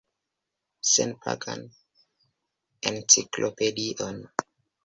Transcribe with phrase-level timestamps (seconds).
[0.91, 1.61] Senpagan
[2.91, 4.17] enciklopedion.